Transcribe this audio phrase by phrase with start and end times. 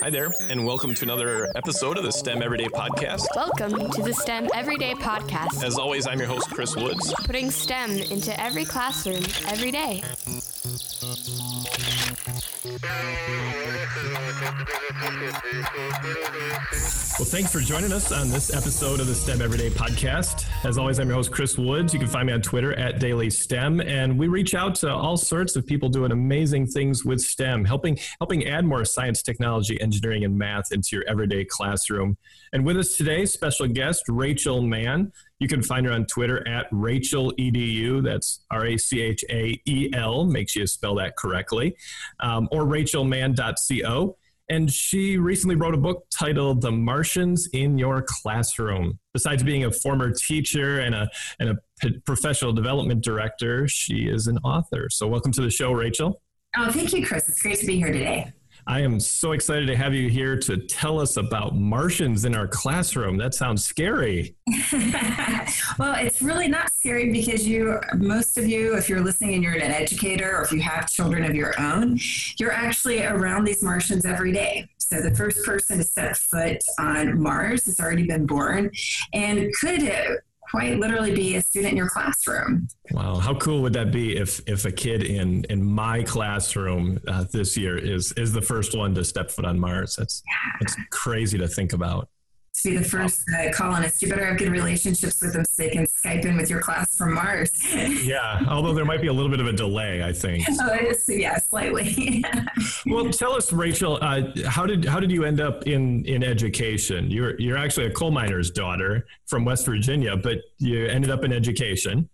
[0.00, 3.26] Hi there, and welcome to another episode of the STEM Everyday Podcast.
[3.34, 7.12] Welcome to the STEM Everyday Podcast, As always, I'm your host, Chris Woods.
[7.24, 10.02] putting STEM into every classroom every day.
[17.18, 20.46] Well, thanks for joining us on this episode of the STEM Everyday Podcast.
[20.64, 21.92] As always, I'm your host, Chris Woods.
[21.92, 25.16] You can find me on Twitter at Daily STEM, and we reach out to all
[25.16, 30.24] sorts of people doing amazing things with STEM, helping helping add more science, technology, engineering,
[30.24, 32.16] and math into your everyday classroom.
[32.52, 35.12] And with us today, special guest Rachael Mann.
[35.38, 38.02] You can find her on Twitter at Rachael Edu.
[38.02, 40.24] That's R A C H A E L.
[40.24, 41.76] Make sure you spell that correctly,
[42.18, 44.16] um, or RachaelMann.co.
[44.50, 48.98] And she recently wrote a book titled The Martians in Your Classroom.
[49.12, 54.38] Besides being a former teacher and a, and a professional development director, she is an
[54.38, 54.88] author.
[54.90, 56.22] So, welcome to the show, Rachael.
[56.56, 57.28] Oh, thank you, Chris.
[57.28, 58.32] It's great to be here today.
[58.68, 62.46] I am so excited to have you here to tell us about Martians in our
[62.46, 63.16] classroom.
[63.16, 64.36] That sounds scary.
[65.78, 69.54] well, it's really not scary because you, most of you, if you're listening and you're
[69.54, 71.98] an educator or if you have children of your own,
[72.38, 74.68] you're actually around these Martians every day.
[74.76, 78.70] So the first person to set foot on Mars has already been born
[79.14, 80.20] and could
[80.50, 82.68] quite literally be a student in your classroom.
[82.92, 87.24] Wow, how cool would that be if if a kid in in my classroom uh,
[87.32, 89.96] this year is is the first one to step foot on Mars?
[89.96, 90.22] That's
[90.60, 92.08] that's crazy to think about.
[92.62, 95.70] To be the first uh, colonist, you better have good relationships with them so they
[95.70, 97.50] can Skype in with your class from Mars.
[98.08, 100.44] Yeah, although there might be a little bit of a delay, I think.
[100.50, 102.24] oh, it's, yeah, slightly.
[102.86, 107.10] well, tell us, Rachael, uh, how did how did you end up in in education?
[107.10, 111.32] You're you're actually a coal miner's daughter from West Virginia, but you ended up in
[111.32, 112.08] education.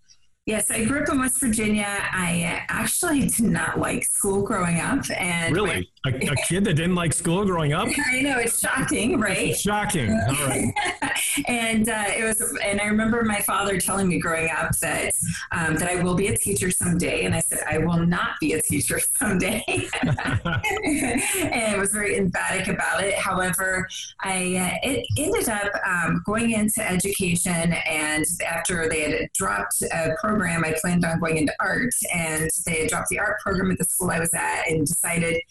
[0.47, 1.87] Yes, I grew up in West Virginia.
[1.87, 6.93] I actually did not like school growing up, and really, a, a kid that didn't
[6.93, 7.87] like school growing up.
[8.05, 9.49] I know it's shocking, right?
[9.49, 10.11] It's shocking.
[10.11, 10.71] All right.
[11.47, 15.13] and uh, it was, and I remember my father telling me growing up that
[15.51, 18.53] um, that I will be a teacher someday, and I said I will not be
[18.53, 19.63] a teacher someday,
[21.39, 23.15] and was very emphatic about it.
[23.15, 23.87] However,
[24.21, 30.15] I uh, it ended up um, going into education, and after they had dropped a
[30.19, 33.77] program, I planned on going into art, and they had dropped the art program at
[33.77, 35.41] the school I was at, and decided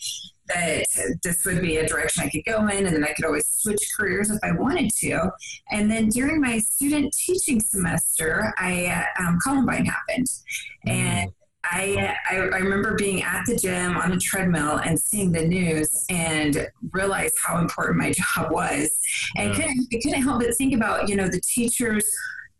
[0.48, 0.84] that
[1.22, 3.80] this would be a direction I could go in, and then I could always switch
[3.96, 5.30] careers if I wanted to.
[5.70, 10.26] And then during my student teaching semester, I uh, um, Columbine happened,
[10.86, 11.30] and
[11.70, 16.04] I, I, I remember being at the gym on a treadmill and seeing the news
[16.10, 18.96] and realize how important my job was,
[19.36, 19.54] and Yeah.
[19.56, 22.04] couldn't, I couldn't help but think about you know the teachers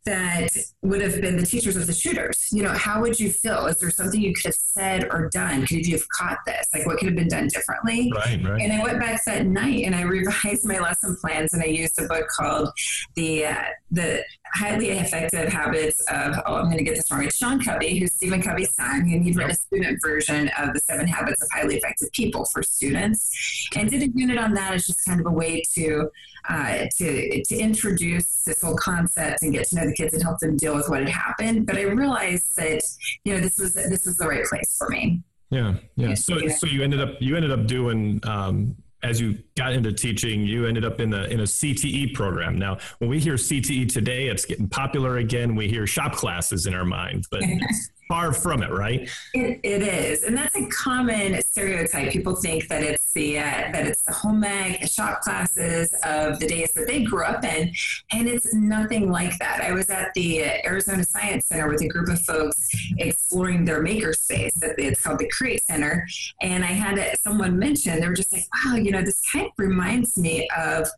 [0.06, 0.50] that
[0.82, 2.48] would have been the teachers of the shooters.
[2.52, 3.66] You know, how would you feel?
[3.66, 5.66] Is there something you could have said or done?
[5.66, 6.66] Could you have caught this?
[6.74, 8.12] Like, what could have been done differently?
[8.14, 8.60] Right, right.
[8.60, 11.98] And I went back that night and I revised my lesson plans and I used
[11.98, 12.68] a book called
[13.14, 14.22] the uh, the
[14.54, 17.24] highly effective habits of oh I'm going to get this wrong.
[17.24, 20.80] It's Sean Covey, who's Stephen Covey's son, and he'd written a student version of the
[20.80, 24.86] Seven Habits of Highly Effective People for students, and did a unit on that as
[24.86, 26.08] just kind of a way to
[26.48, 30.38] uh, to to introduce this whole concept and get to know the kids and help
[30.38, 31.66] them deal with what had happened.
[31.66, 32.82] But I realized that
[33.24, 35.22] you know this was this was the right place for me.
[35.50, 36.14] Yeah, yeah.
[36.14, 36.54] So, Yeah.
[36.54, 40.66] so you ended up you ended up doing um, as you got into teaching, you
[40.66, 42.58] ended up in the in a CTE program.
[42.58, 45.54] Now, when we hear CTE today, it's getting popular again.
[45.54, 49.08] We hear shop classes in our mind, but it's far from it, right?
[49.34, 52.10] It, it is, and that's a common stereotype.
[52.10, 53.42] People think that it's the uh,
[53.72, 57.72] that it's the home ec, shop classes of the days that they grew up in,
[58.12, 59.60] and it's nothing like that.
[59.60, 64.54] I was at the Arizona Science Center with a group of folks exploring their makerspace.
[64.54, 66.06] That It's called the Create Center,
[66.42, 69.52] and I had someone mention they were just like, "Wow, you know, this kind of
[69.56, 70.88] reminds me of."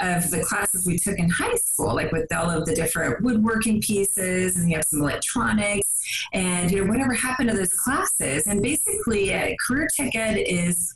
[0.00, 3.80] of the classes we took in high school, like with all of the different woodworking
[3.80, 8.46] pieces, and you have some electronics, and you know whatever happened to those classes.
[8.46, 10.94] And basically, uh, career tech ed is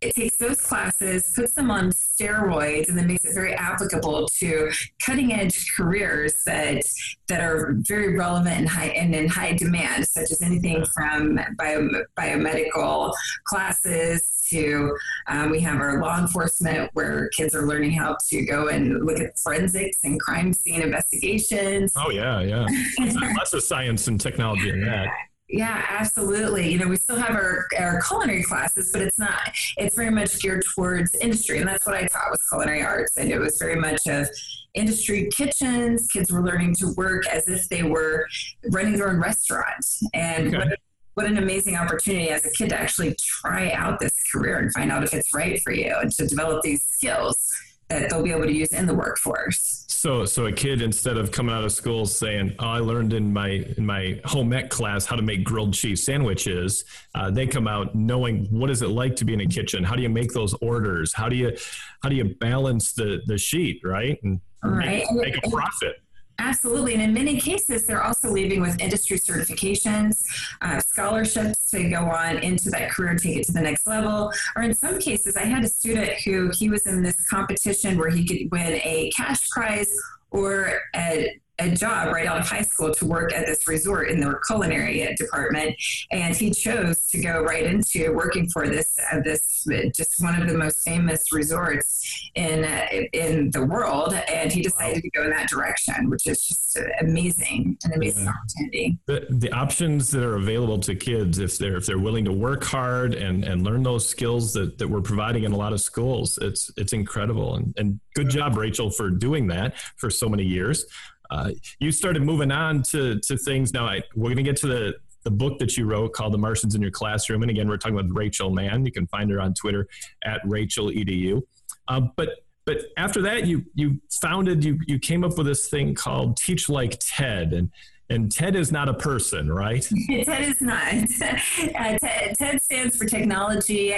[0.00, 4.70] it takes those classes, puts them on steroids, and then makes it very applicable to
[5.04, 6.82] cutting edge careers that
[7.28, 11.88] that are very relevant and high and in high demand, such as anything from bio,
[12.18, 13.12] biomedical
[13.44, 14.96] classes to
[15.26, 19.20] um, we have our law enforcement where kids are learning how to go and look
[19.20, 21.92] at forensics and crime scene investigations.
[21.96, 22.66] Oh yeah, yeah.
[23.36, 25.08] Lots of science and technology in that.
[25.48, 26.70] Yeah, absolutely.
[26.70, 30.38] You know, we still have our, our culinary classes, but it's not, it's very much
[30.40, 31.58] geared towards industry.
[31.58, 33.16] And that's what I taught was culinary arts.
[33.16, 34.28] And it was very much of
[34.74, 36.06] industry kitchens.
[36.08, 38.26] Kids were learning to work as if they were
[38.72, 39.84] running their own restaurant.
[40.12, 40.58] And Okay.
[40.58, 40.78] what,
[41.14, 44.92] what an amazing opportunity as a kid to actually try out this career and find
[44.92, 47.50] out if it's right for you and to develop these skills
[47.88, 49.77] that they'll be able to use in the workforce.
[49.98, 53.32] So, so a kid instead of coming out of school saying, "Oh, I learned in
[53.32, 56.84] my in my home ec class how to make grilled cheese sandwiches,"
[57.16, 59.82] uh, they come out knowing what is it like to be in a kitchen.
[59.82, 61.12] How do you make those orders?
[61.12, 61.56] How do you
[62.04, 65.04] how do you balance the the sheet right and right.
[65.10, 65.96] make, make a profit?
[66.40, 66.94] Absolutely.
[66.94, 70.24] And in many cases, they're also leaving with industry certifications,
[70.62, 74.32] uh, scholarships to go on into that career and take it to the next level.
[74.54, 78.10] Or in some cases, I had a student who he was in this competition where
[78.10, 79.92] he could win a cash prize
[80.30, 84.20] or a a job right out of high school to work at this resort in
[84.20, 85.74] their culinary department,
[86.10, 90.48] and he chose to go right into working for this uh, this just one of
[90.48, 95.30] the most famous resorts in uh, in the world, and he decided to go in
[95.30, 98.30] that direction, which is just amazing, an amazing yeah.
[98.30, 98.98] opportunity.
[99.06, 102.64] The, the options that are available to kids, if they're if they're willing to work
[102.64, 106.38] hard and and learn those skills that that we're providing in a lot of schools,
[106.40, 110.84] it's it's incredible, and and good job, Rachael, for doing that for so many years.
[111.30, 113.72] Uh, you started moving on to to things.
[113.72, 114.94] Now, I, we're going to get to the
[115.24, 117.42] the book that you wrote called The Martians in Your Classroom.
[117.42, 118.86] And again, we're talking with Rachael Mann.
[118.86, 119.88] You can find her on Twitter
[120.24, 121.42] at Rachael EDU.
[121.88, 122.30] Uh, but
[122.64, 126.68] but after that, you you founded you you came up with this thing called Teach
[126.68, 127.70] Like TED, and
[128.10, 129.86] and TED is not a person, right?
[130.08, 130.78] TED is not.
[131.78, 133.94] Uh, TED, TED, stands for Technology,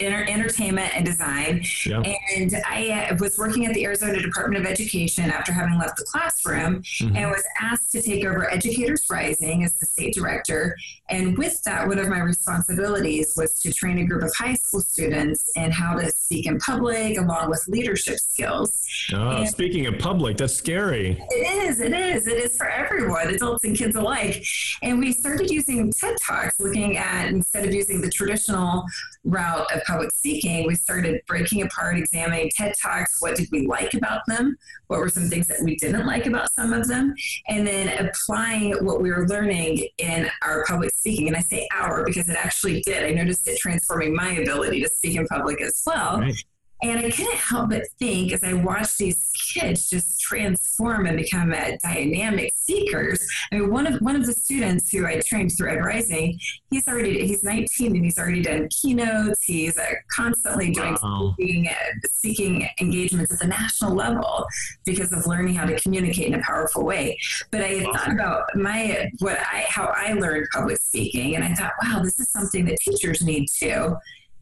[0.00, 1.62] Entertainment, and Design.
[1.84, 2.02] Yeah.
[2.36, 6.04] And I uh, was working at the Arizona Department of Education after having left the
[6.04, 7.16] classroom mm-hmm.
[7.16, 10.76] and was asked to take over Educators Rising as the state director.
[11.08, 14.80] And with that, one of my responsibilities was to train a group of high school
[14.80, 18.86] students in how to speak in public along with leadership skills.
[19.14, 21.22] Oh, speaking of public, that's scary.
[21.30, 21.80] It is.
[21.80, 22.26] It is.
[22.26, 23.30] It is for everyone.
[23.30, 24.44] It's adults and kids alike.
[24.82, 28.84] And we started using TED Talks, looking at instead of using the traditional
[29.24, 33.20] route of public speaking, we started breaking apart, examining TED Talks.
[33.20, 34.56] What did we like about them?
[34.88, 37.14] What were some things that we didn't like about some of them?
[37.48, 41.28] And then applying what we were learning in our public speaking.
[41.28, 43.04] And I say our because it actually did.
[43.04, 46.20] I noticed it transforming my ability to speak in public as well.
[46.20, 46.34] Right.
[46.82, 51.54] And I couldn't help but think as I watched these kids just transform and become
[51.82, 53.26] dynamic speakers.
[53.50, 56.38] I mean, one of one of the students who I trained through Ed Rising,
[56.70, 59.42] he's already he's 19 and he's already done keynotes.
[59.44, 61.32] He's uh, constantly doing wow.
[61.32, 61.72] speaking, uh,
[62.12, 64.46] speaking engagements at the national level
[64.84, 67.16] because of learning how to communicate in a powerful way.
[67.50, 71.72] But I thought about my what I how I learned public speaking, and I thought,
[71.82, 73.96] wow, this is something that teachers need too.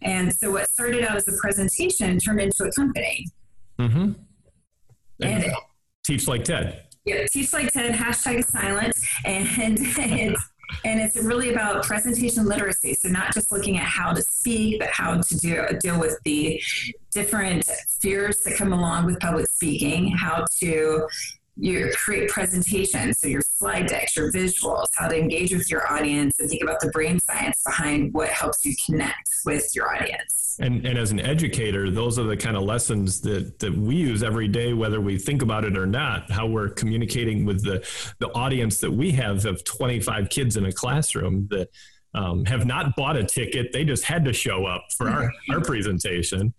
[0.04, 3.26] And so what started out as a presentation turned into a company.
[3.78, 4.12] Mm-hmm.
[5.22, 5.52] And, and
[6.04, 6.82] teach like TED.
[7.04, 9.06] Yeah, teach like TED, hashtag silence.
[9.24, 10.50] And, and it's,
[10.84, 12.94] and it's really about presentation literacy.
[12.94, 16.62] So not just looking at how to speak, but how to do, deal with the
[17.12, 17.64] different
[18.00, 21.06] fears that come along with public speaking, how to
[21.56, 26.40] you create presentations, so your slide decks, your visuals, how to engage with your audience,
[26.40, 30.56] and think about the brain science behind what helps you connect with your audience.
[30.60, 34.22] And, and as an educator, those are the kind of lessons that, that we use
[34.22, 37.86] every day, whether we think about it or not, how we're communicating with the,
[38.20, 41.68] the audience that we have of 25 kids in a classroom that
[42.14, 43.72] um, have not bought a ticket.
[43.72, 46.54] They just had to show up for our, our presentation.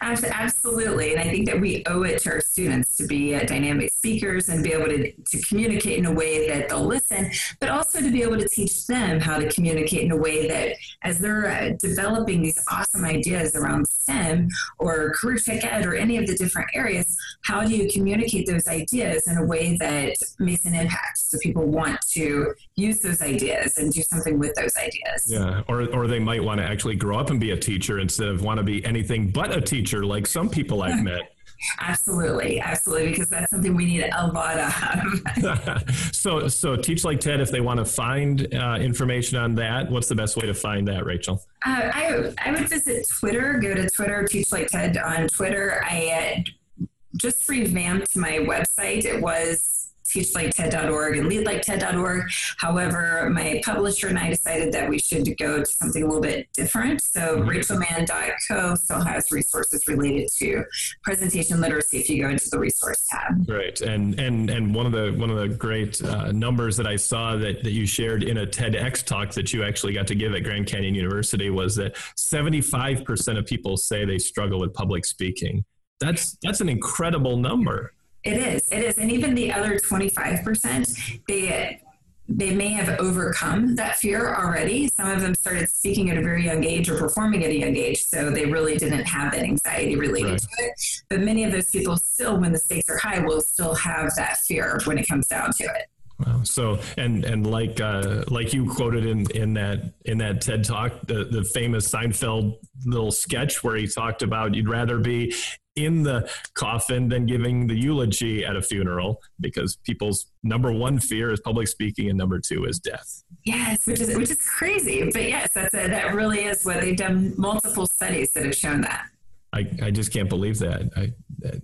[0.00, 1.12] Absolutely.
[1.12, 4.48] And I think that we owe it to our students to be uh, dynamic speakers
[4.48, 8.10] and be able to, to communicate in a way that they'll listen, but also to
[8.10, 11.70] be able to teach them how to communicate in a way that as they're uh,
[11.78, 14.48] developing these awesome ideas around STEM
[14.78, 18.68] or career tech ed or any of the different areas, how do you communicate those
[18.68, 23.76] ideas in a way that makes an impact so people want to use those ideas
[23.78, 25.24] and do something with those ideas?
[25.26, 25.62] Yeah.
[25.68, 28.42] Or, or they might want to actually grow up and be a teacher instead of
[28.42, 31.32] want to be anything but a teacher like some people I've met.
[31.80, 35.92] Absolutely, absolutely, because that's something we need a lot of.
[36.12, 37.40] so, so teach like TED.
[37.40, 40.86] If they want to find uh, information on that, what's the best way to find
[40.88, 41.42] that, Rachael?
[41.64, 43.54] Uh, I I would visit Twitter.
[43.54, 44.24] Go to Twitter.
[44.24, 45.82] Teach like TED on Twitter.
[45.82, 49.04] I uh, just revamped my website.
[49.06, 49.75] It was
[50.08, 52.22] teachliketed.org and leadliketed.org.
[52.58, 56.48] However, my publisher and I decided that we should go to something a little bit
[56.54, 57.00] different.
[57.00, 57.48] So mm-hmm.
[57.48, 60.64] rachaelmann.co still has resources related to
[61.02, 63.48] presentation literacy if you go into the resource tab.
[63.48, 63.80] Right.
[63.80, 67.36] And and and one of the one of the great uh, numbers that I saw
[67.36, 70.44] that, that you shared in a TEDx talk that you actually got to give at
[70.44, 75.64] Grand Canyon University was that 75% of people say they struggle with public speaking.
[76.00, 77.92] That's that's an incredible number.
[78.26, 78.68] It is.
[78.70, 78.98] It is.
[78.98, 81.80] And even the other 25%, they
[82.28, 84.88] they may have overcome that fear already.
[84.88, 87.76] Some of them started speaking at a very young age or performing at a young
[87.76, 90.40] age, so they really didn't have that anxiety related right.
[90.40, 91.02] to it.
[91.08, 94.38] But many of those people still, when the stakes are high, will still have that
[94.38, 95.86] fear when it comes down to it.
[96.26, 96.42] Wow.
[96.42, 101.06] So and and like uh, like you quoted in in that in that TED talk,
[101.06, 102.56] the the famous Seinfeld
[102.86, 105.34] little sketch where he talked about you'd rather be
[105.76, 111.30] in the coffin than giving the eulogy at a funeral because people's number one fear
[111.30, 113.22] is public speaking and number two is death.
[113.44, 116.96] Yes, which is which is crazy, but yes, that's a, that really is what they've
[116.96, 119.06] done multiple studies that have shown that.
[119.52, 120.90] I, I just can't believe that.
[120.96, 121.62] I, that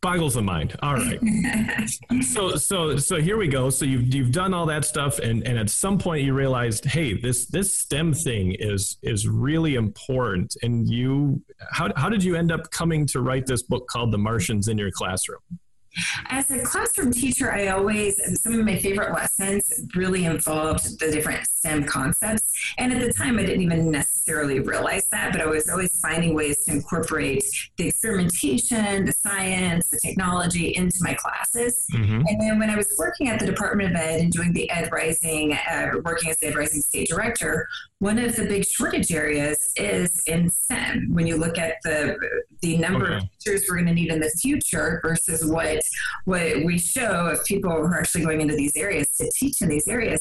[0.00, 0.76] boggles the mind.
[0.82, 1.20] All right.
[2.22, 3.70] so so so here we go.
[3.70, 7.14] So you've you've done all that stuff and and at some point you realized, hey,
[7.14, 10.56] this this STEM thing is is really important.
[10.62, 14.18] And you how how did you end up coming to write this book called The
[14.18, 15.40] Martians in Your Classroom?
[16.26, 21.46] As a classroom teacher, I always, some of my favorite lessons really involved the different
[21.46, 22.52] STEM concepts.
[22.78, 26.34] And at the time, I didn't even necessarily realize that, but I was always finding
[26.34, 27.44] ways to incorporate
[27.76, 31.86] the experimentation, the science, the technology into my classes.
[31.92, 32.22] Mm-hmm.
[32.26, 34.90] And then when I was working at the Department of Ed and doing the Ed
[34.92, 39.72] Rising, uh, working as the Ed Rising state director, one of the big shortage areas
[39.76, 41.08] is in STEM.
[41.14, 42.16] When you look at the
[42.60, 43.16] the number okay.
[43.16, 45.80] of teachers we're going to need in the future versus what
[46.24, 49.68] what we show of people who are actually going into these areas to teach in
[49.68, 50.20] these areas,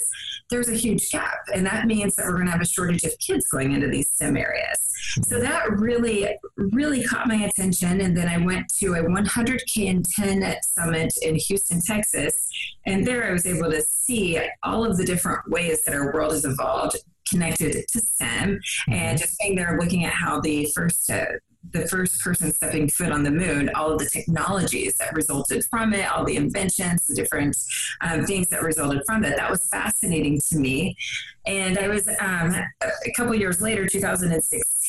[0.49, 3.11] there's a huge gap, and that means that we're going to have a shortage of
[3.19, 4.77] kids going into these STEM areas.
[5.23, 5.43] So mm-hmm.
[5.43, 10.55] that really really caught my attention, and then I went to a 100K and 10
[10.61, 12.49] summit in Houston, Texas,
[12.85, 16.31] and there I was able to see all of the different ways that our world
[16.31, 16.97] has evolved
[17.29, 19.15] connected to STEM, and mm-hmm.
[19.17, 21.25] just being there looking at how the first uh,
[21.71, 25.93] the first person stepping foot on the moon, all of the technologies that resulted from
[25.93, 27.55] it, all the inventions, the different
[28.01, 29.35] um, things that resulted from it.
[29.35, 30.95] That was fascinating to me.
[31.45, 33.87] And I was um, a couple years later,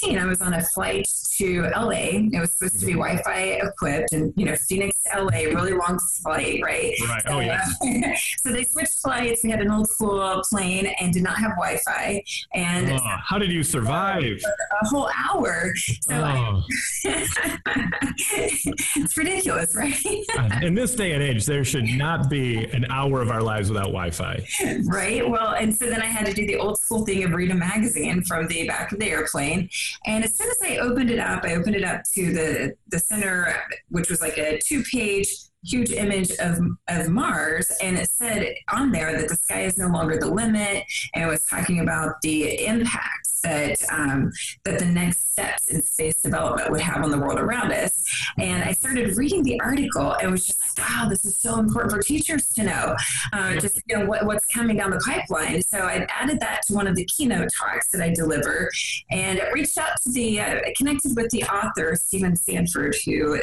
[0.01, 2.29] 2016, I was on a flight to LA.
[2.33, 3.01] It was supposed to be mm-hmm.
[3.01, 6.95] Wi Fi equipped and, you know, Phoenix to LA, really long flight, right?
[7.09, 7.23] Right.
[7.27, 7.65] So, oh, yeah.
[8.41, 9.43] so they switched flights.
[9.45, 12.23] We had an old school plane and did not have Wi Fi.
[12.55, 14.41] And oh, how did you survive?
[14.83, 15.73] A whole hour.
[15.77, 16.63] So oh.
[17.05, 19.97] it's ridiculous, right?
[20.39, 23.71] Uh, in this day and age, there should not be an hour of our lives
[23.71, 24.47] without Wi Fi.
[24.85, 25.29] Right.
[25.29, 27.55] Well, and so then I had to do the old school thing of read a
[27.55, 29.69] magazine from the back of the airplane.
[30.07, 32.99] And as soon as I opened it up, I opened it up to the, the
[32.99, 33.57] center,
[33.89, 35.29] which was like a two page
[35.65, 39.89] huge image of, of Mars, and it said on there that the sky is no
[39.89, 44.33] longer the limit, and it was talking about the impact that um,
[44.65, 48.05] that the next steps in space development would have on the world around us.
[48.39, 51.93] And I started reading the article and was just like, wow, this is so important
[51.93, 52.97] for teachers to know,
[53.33, 55.63] uh, just you know what, what's coming down the pipeline.
[55.63, 58.71] So I added that to one of the keynote talks that I deliver,
[59.11, 63.39] and reached out to the uh, connected with the author Steven Sanford, who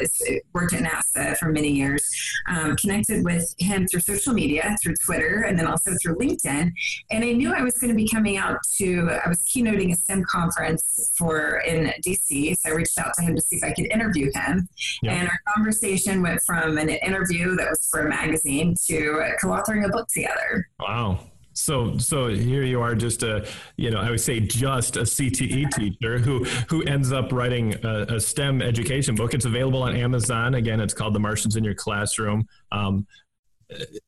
[0.52, 2.02] worked at NASA for many years.
[2.48, 6.72] Um, connected with him through social media, through Twitter, and then also through LinkedIn.
[7.10, 9.08] And I knew I was going to be coming out to.
[9.24, 12.56] I was keynoting a STEM conference for in DC.
[12.58, 14.68] So I reached out to him to see if I could interview him.
[15.04, 19.88] And our conversation went from an interview that was for a magazine to co-authoring a
[19.88, 20.68] book together.
[20.80, 21.20] Wow.
[21.54, 23.46] So, so here you are, just a,
[23.76, 28.16] you know, I would say just a CTE teacher who who ends up writing a,
[28.16, 29.34] a, STEM education book.
[29.34, 30.54] It's available on Amazon.
[30.54, 33.06] Again, it's called "The Martians in Your Classroom." Um,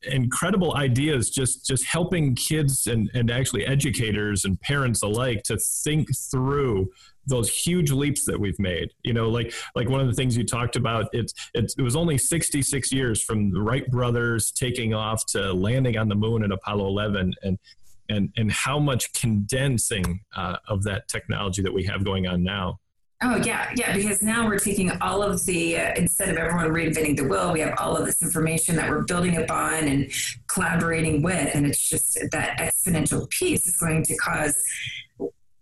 [0.03, 6.07] incredible ideas just just helping kids and and actually educators and parents alike to think
[6.31, 6.89] through
[7.25, 8.89] those huge leaps that we've made.
[9.03, 11.95] You know like like one of the things you talked about it's, it's it was
[11.95, 16.51] only 66 years from the wright brothers taking off to landing on the moon at
[16.51, 17.57] apollo 11 and
[18.09, 22.79] and and how much condensing uh, of that technology that we have going on now
[23.23, 23.95] Oh yeah, yeah.
[23.95, 27.61] Because now we're taking all of the uh, instead of everyone reinventing the wheel, we
[27.61, 30.11] have all of this information that we're building upon and
[30.47, 34.63] collaborating with, and it's just that exponential piece is going to cause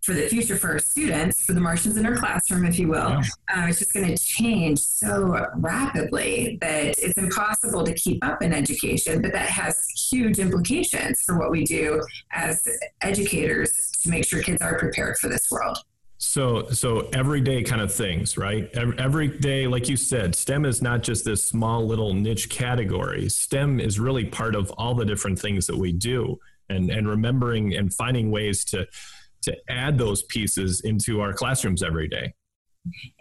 [0.05, 3.09] for the future for our students, for the Martians in our classroom, if you will.
[3.09, 3.21] Yeah.
[3.49, 8.53] Uh, it's just going to change so rapidly that it's impossible to keep up in
[8.53, 12.61] education, but that has huge implications for what we do as
[13.01, 13.71] educators
[14.03, 15.79] to make sure kids are prepared for this world.
[16.25, 18.69] So, so everyday kind of things, right?
[18.73, 23.29] Every, every day, like you said, STEM is not just this small little niche category.
[23.29, 27.75] STEM is really part of all the different things that we do, and and remembering
[27.75, 28.87] and finding ways to
[29.43, 32.33] to add those pieces into our classrooms every day.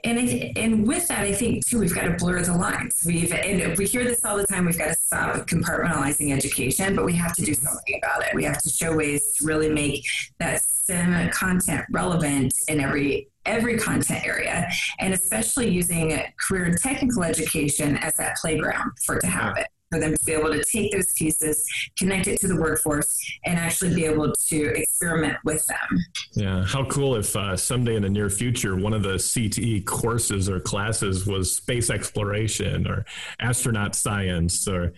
[0.02, 0.18] And
[0.56, 3.02] and with that, I think too, we've got to blur the lines.
[3.06, 4.64] We've and we hear this all the time.
[4.64, 8.34] We've got to stop compartmentalizing education, but we have to do something about it.
[8.34, 10.04] We have to show ways to really make
[10.38, 14.68] that STEM content relevant in every every content area,
[15.00, 20.00] and especially using career and technical education as that playground for it to happen for
[20.00, 21.66] them to be able to take those pieces,
[21.98, 26.04] connect it to the workforce, and actually be able to experiment with them.
[26.32, 30.48] Yeah, how cool if uh, someday in the near future, one of the CTE courses
[30.48, 33.04] or classes was space exploration or
[33.40, 34.92] astronaut science or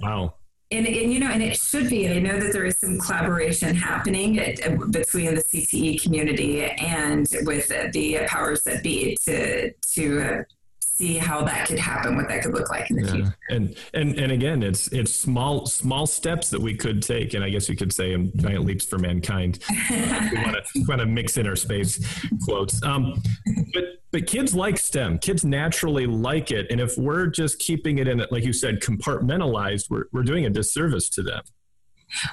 [0.00, 0.34] wow.
[0.72, 2.06] And, and, you know, and it should be.
[2.06, 4.56] And I know that there is some collaboration happening at,
[4.92, 10.42] between the CTE community and with the powers that be to to uh,
[11.00, 13.12] see how that could happen, what that could look like in the yeah.
[13.12, 13.36] future.
[13.48, 17.48] And and and again, it's it's small small steps that we could take, and I
[17.48, 19.60] guess you could say um, giant leaps for mankind.
[19.90, 21.98] we want to want to mix in our space
[22.44, 22.82] quotes.
[22.82, 23.22] Um,
[23.72, 25.18] but but kids like STEM.
[25.18, 29.90] Kids naturally like it, and if we're just keeping it in, like you said, compartmentalized,
[29.90, 31.42] we're we're doing a disservice to them.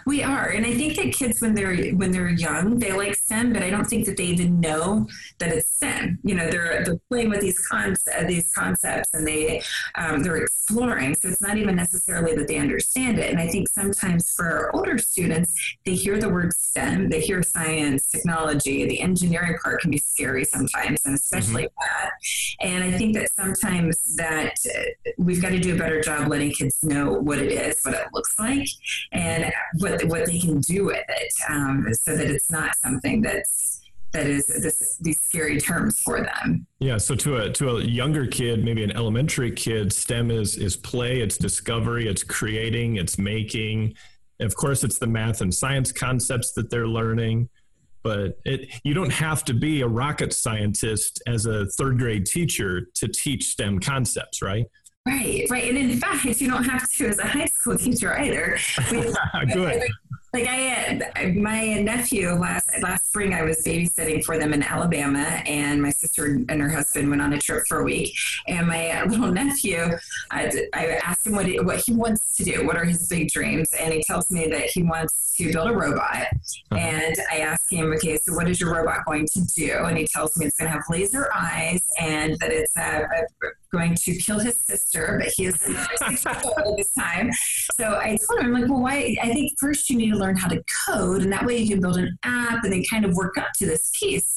[0.05, 3.53] We are, and I think that kids when they're when they're young, they like STEM,
[3.53, 5.07] but I don't think that they even know
[5.39, 6.19] that it's STEM.
[6.23, 9.61] You know, they're they're playing with these concepts, these concepts, and they
[9.95, 11.15] um, they're exploring.
[11.15, 13.31] So it's not even necessarily that they understand it.
[13.31, 15.53] And I think sometimes for older students,
[15.85, 20.43] they hear the word STEM, they hear science, technology, the engineering part can be scary
[20.43, 22.01] sometimes, and especially mm-hmm.
[22.03, 22.11] that.
[22.61, 26.51] And I think that sometimes that uh, we've got to do a better job letting
[26.51, 28.67] kids know what it is, what it looks like,
[29.11, 33.81] and what what they can do with it, um, so that it's not something that's
[34.13, 36.65] that is this, these scary terms for them.
[36.79, 36.97] Yeah.
[36.97, 41.21] So to a to a younger kid, maybe an elementary kid, STEM is is play,
[41.21, 43.95] it's discovery, it's creating, it's making.
[44.39, 47.49] Of course, it's the math and science concepts that they're learning.
[48.03, 52.87] But it, you don't have to be a rocket scientist as a third grade teacher
[52.95, 54.65] to teach STEM concepts, right?
[55.07, 55.69] Right, right.
[55.69, 58.57] And in fact, you don't have to as a high school teacher either.
[59.53, 59.81] Good
[60.33, 65.41] like I, had my nephew last last spring, I was babysitting for them in Alabama,
[65.45, 68.13] and my sister and her husband went on a trip for a week.
[68.47, 69.97] And my little nephew,
[70.31, 73.29] I, I asked him what he, what he wants to do, what are his big
[73.29, 76.27] dreams, and he tells me that he wants to build a robot.
[76.71, 76.75] Uh-huh.
[76.75, 79.71] And I ask him, okay, so what is your robot going to do?
[79.85, 83.03] And he tells me it's going to have laser eyes, and that it's uh,
[83.71, 86.25] going to kill his sister, but he is six years
[86.65, 87.31] old this time.
[87.75, 89.15] So I told him, I'm like, well, why?
[89.21, 91.81] I think first you need to learn how to code, and that way you can
[91.81, 94.35] build an app and then kind of work up to this piece.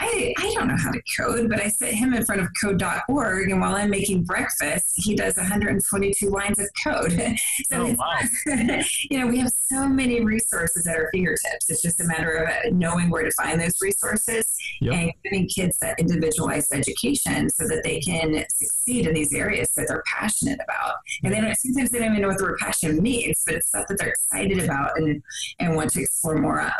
[0.00, 3.50] I, I don't know how to code, but I set him in front of code.org,
[3.50, 7.12] and while I'm making breakfast, he does 122 lines of code.
[7.70, 8.20] so, oh, wow.
[9.10, 11.68] you know, we have so many resources at our fingertips.
[11.68, 14.46] It's just a matter of uh, knowing where to find those resources
[14.80, 14.94] yep.
[14.94, 19.88] and giving kids that individualized education so that they can succeed in these areas that
[19.88, 20.96] they're passionate about.
[21.22, 21.42] And they mm.
[21.42, 23.98] don't, sometimes they don't even know what the word passion means, but it's stuff that
[23.98, 25.17] they're excited about and,
[25.58, 26.72] and want to explore more of.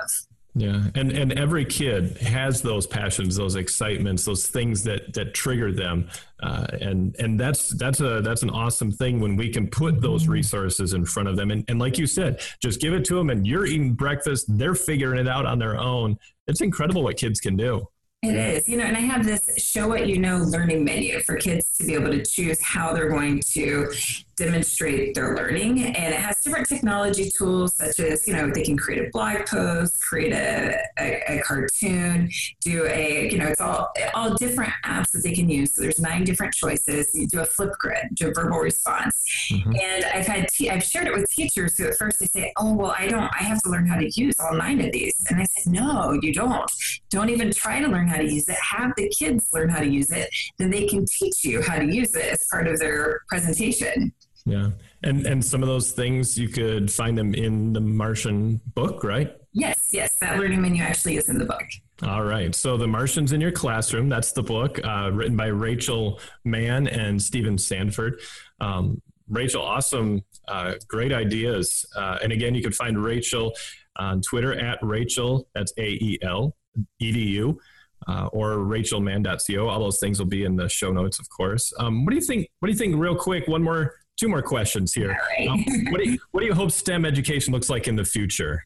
[0.55, 5.72] Yeah, and and every kid has those passions, those excitements, those things that that trigger
[5.72, 6.09] them,
[6.42, 10.27] uh, and and that's that's a that's an awesome thing when we can put those
[10.27, 13.31] resources in front of them, and and like you said, just give it to them,
[13.31, 16.18] and you're eating breakfast, they're figuring it out on their own.
[16.48, 17.87] It's incredible what kids can do.
[18.20, 21.37] It is, you know, and I have this show what you know learning menu for
[21.37, 23.92] kids to be able to choose how they're going to
[24.38, 25.85] demonstrate their learning.
[25.85, 29.46] And it has different technology tools such as, you know, they can create a blog
[29.46, 35.11] post, create a, a, a, cartoon, do a, you know, it's all all different apps
[35.12, 35.74] that they can use.
[35.74, 37.14] So there's nine different choices.
[37.14, 39.24] You do a Flipgrid, do a verbal response.
[39.52, 39.76] Mm-hmm.
[39.76, 42.74] And I've had, te- I've shared it with teachers who at first they say, oh,
[42.74, 45.14] well, I don't, I have to learn how to use all nine of these.
[45.31, 46.70] And I said, no, you don't.
[47.10, 48.56] Don't even try to learn how to use it.
[48.56, 50.28] Have the kids learn how to use it.
[50.58, 54.12] Then they can teach you how to use it as part of their presentation.
[54.44, 54.70] Yeah.
[55.02, 59.36] And and some of those things you could find them in the Martian book, right?
[59.52, 60.14] Yes, yes.
[60.20, 61.64] That learning menu actually is in the book.
[62.02, 62.54] All right.
[62.54, 67.20] So The Martians in Your Classroom, that's the book uh, written by Rachael Mann and
[67.20, 68.20] Stephen Sanford.
[68.60, 71.84] Um, Rachael, awesome, uh, great ideas.
[71.96, 73.52] Uh, and again, you can find Rachael
[73.96, 76.54] on Twitter at Rachael, that's A E L
[77.00, 77.59] E D U.
[78.07, 79.68] Uh, or rachaelmann.co.
[79.68, 81.72] All those things will be in the show notes, of course.
[81.81, 82.48] Um, what do you think?
[82.61, 82.96] What do you think?
[82.96, 85.18] Real quick, one more two more questions here.
[85.38, 85.48] Right.
[85.48, 88.64] Um, what, do you, what do you hope STEM education looks like in the future?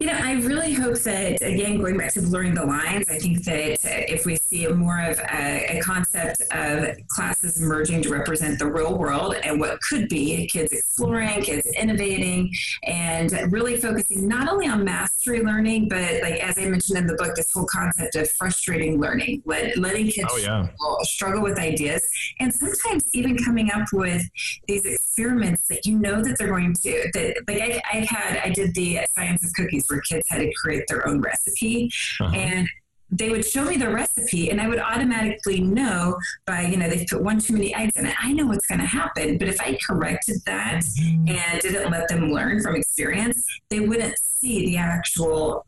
[0.00, 3.44] You know, I really hope that, again, going back to blurring the lines, I think
[3.44, 3.78] that
[4.10, 8.96] if we see more of a, a, concept of classes emerging to represent the real
[8.96, 12.50] world and what could be kids exploring, kids innovating,
[12.84, 17.16] and really focusing not only on mastery learning, but like as I mentioned in the
[17.16, 20.62] book, this whole concept of frustrating learning, let, letting kids oh, yeah.
[20.62, 22.02] struggle, struggle with ideas,
[22.38, 24.22] and sometimes even coming up with
[24.66, 28.48] these experiments that you know that they're going to, that like I, I had, I
[28.48, 31.90] did the science of cookies where kids had to create their own recipe.
[32.20, 32.34] Uh-huh.
[32.34, 32.68] And
[33.12, 37.04] they would show me the recipe and I would automatically know by, you know, they
[37.04, 38.14] put one too many eggs in it.
[38.20, 39.36] I know what's going to happen.
[39.36, 41.28] But if I corrected that mm-hmm.
[41.28, 45.66] and didn't let them learn from experience, they wouldn't see the actual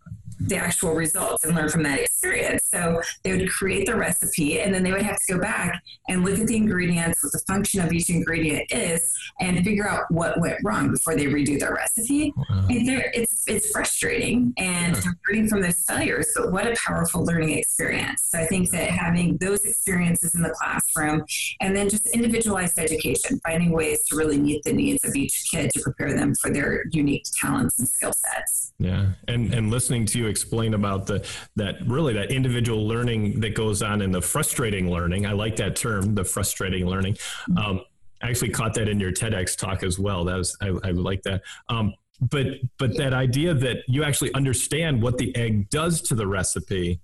[0.48, 2.64] the actual results and learn from that experience.
[2.66, 6.24] So they would create the recipe and then they would have to go back and
[6.24, 10.40] look at the ingredients, what the function of each ingredient is, and figure out what
[10.40, 12.32] went wrong before they redo their recipe.
[12.36, 12.66] Wow.
[12.68, 15.02] it's it's frustrating and yeah.
[15.28, 18.28] learning from those failures, but what a powerful learning experience.
[18.28, 21.24] So I think that having those experiences in the classroom
[21.60, 25.70] and then just individualized education, finding ways to really meet the needs of each kid
[25.70, 28.72] to prepare them for their unique talents and skill sets.
[28.78, 29.12] Yeah.
[29.28, 33.82] And and listening to you explain about the that really that individual learning that goes
[33.82, 35.26] on in the frustrating learning.
[35.26, 37.16] I like that term, the frustrating learning.
[37.56, 37.82] Um,
[38.22, 40.24] I actually caught that in your TEDx talk as well.
[40.24, 41.42] That was I, I like that.
[41.68, 42.46] Um, but
[42.78, 47.00] but that idea that you actually understand what the egg does to the recipe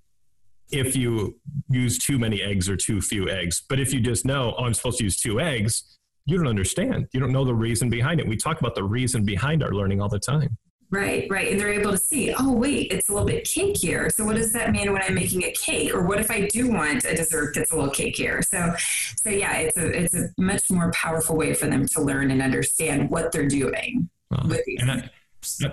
[0.71, 1.39] if you
[1.71, 3.63] use too many eggs or too few eggs.
[3.69, 7.09] But if you just know, oh, I'm supposed to use two eggs, you don't understand.
[7.13, 8.29] You don't know the reason behind it.
[8.29, 10.59] We talk about the reason behind our learning all the time.
[10.91, 11.51] Right, right.
[11.51, 14.11] And they're able to see, oh, wait, it's a little bit cakier.
[14.11, 15.95] So what does that mean when I'm making a cake?
[15.95, 18.43] Or what if I do want a dessert that's a little cakier?
[18.43, 18.75] So,
[19.23, 22.41] so yeah, it's a, it's a much more powerful way for them to learn and
[22.41, 24.09] understand what they're doing.
[24.31, 25.11] Well, with these I,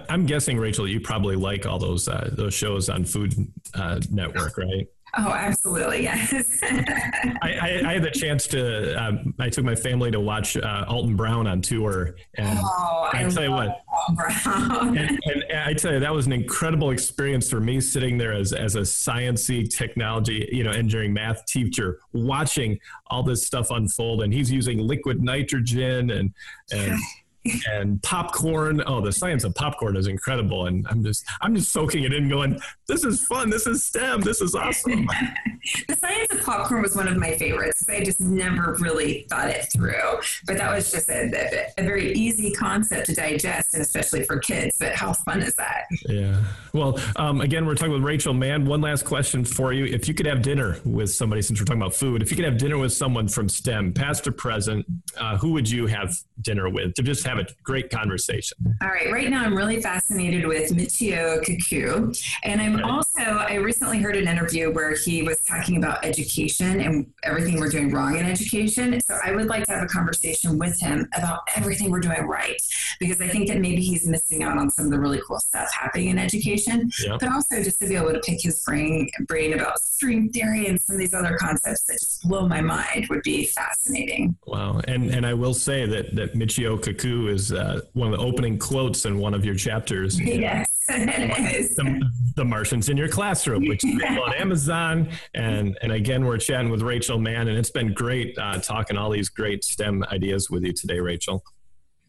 [0.10, 3.34] I'm guessing, Rachael, you probably like all those uh, those shows on Food
[3.73, 4.88] uh, Network, right?
[5.17, 6.59] Oh, absolutely, yes.
[6.63, 9.01] I, I, I, had the chance to.
[9.01, 13.25] Um, I took my family to watch uh, Alton Brown on tour, and oh, I,
[13.25, 13.81] I tell you what,
[14.45, 18.51] and, and, I tell you that was an incredible experience for me, sitting there as
[18.51, 24.21] as a sciency, technology, you know, engineering, math teacher, watching all this stuff unfold.
[24.21, 26.33] And he's using liquid nitrogen and
[26.73, 26.99] and
[27.69, 28.81] and popcorn.
[28.86, 32.29] Oh, the science of popcorn is incredible, and I'm just I'm just soaking it in,
[32.29, 33.49] going, "This is fun.
[33.49, 34.21] This is STEM.
[34.21, 35.08] This is awesome."
[35.88, 37.84] the science of popcorn was one of my favorites.
[37.89, 42.51] I just never really thought it through, but that was just a, a very easy
[42.51, 44.75] concept to digest, and especially for kids.
[44.79, 45.86] But how fun is that?
[46.08, 46.41] Yeah.
[46.73, 48.65] Well, um, again, we're talking with Rachael Mann.
[48.65, 51.81] One last question for you: If you could have dinner with somebody, since we're talking
[51.81, 54.86] about food, if you could have dinner with someone from STEM, past or present,
[55.17, 58.57] uh, who would you have dinner with to just have have a great conversation.
[58.81, 59.11] All right.
[59.11, 62.17] Right now, I'm really fascinated with Michio Kaku.
[62.43, 62.83] And I'm right.
[62.83, 67.69] also, I recently heard an interview where he was talking about education and everything we're
[67.69, 68.99] doing wrong in education.
[69.01, 72.59] So I would like to have a conversation with him about everything we're doing right,
[72.99, 75.71] because I think that maybe he's missing out on some of the really cool stuff
[75.73, 77.19] happening in education, yep.
[77.19, 80.79] but also just to be able to pick his brain, brain about string theory and
[80.79, 84.35] some of these other concepts that just blow my mind would be fascinating.
[84.45, 84.81] Wow.
[84.87, 88.57] And, and I will say that, that Michio Kaku is uh, one of the opening
[88.57, 90.19] quotes in one of your chapters.
[90.19, 90.69] Yes.
[90.88, 95.09] the, the, Martians in your classroom, which is on Amazon.
[95.33, 99.09] And and again, we're chatting with Rachael Mann, and it's been great uh, talking all
[99.09, 101.43] these great STEM ideas with you today, Rachael.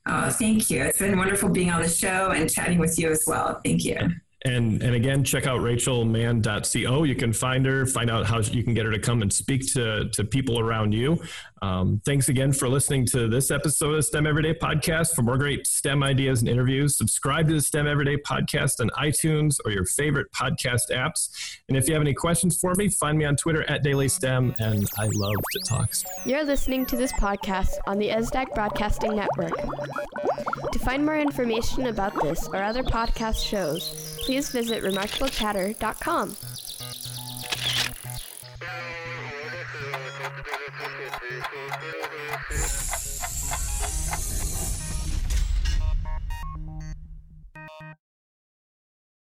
[0.07, 0.83] Oh, thank you.
[0.83, 3.61] It's been wonderful being on the show and chatting with you as well.
[3.65, 3.99] Thank you.
[4.45, 7.03] And and again, check out rachaelmann.co.
[7.03, 9.73] You can find her, find out how you can get her to come and speak
[9.73, 11.21] to, to people around you.
[11.67, 15.17] Um, thanks again for listening to this episode of the STEM Everyday Podcast.
[15.17, 19.57] For more great STEM ideas and interviews, subscribe to the STEM Everyday Podcast on iTunes
[19.65, 21.29] or your favorite podcast apps.
[21.69, 24.55] And if you have any questions for me, find me on Twitter at Daily STEM.
[24.61, 25.93] And I love to talk.
[26.25, 29.57] You're listening to this podcast on the ESDAC Broadcasting Network.
[30.71, 36.37] To find more information about this or other podcast shows, please visit remarkablechatter.com.